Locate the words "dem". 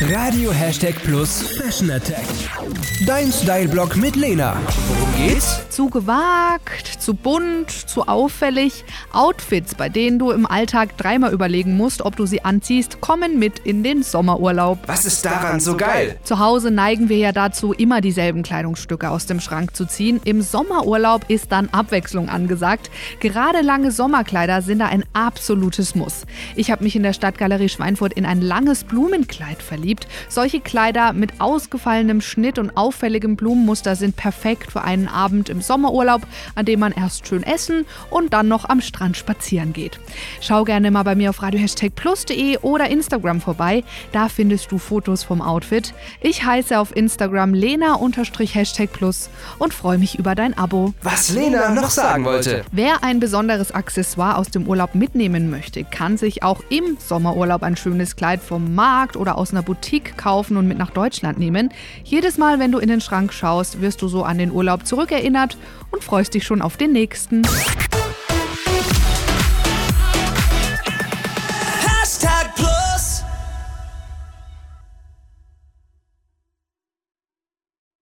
19.26-19.40, 36.66-36.80, 54.50-54.66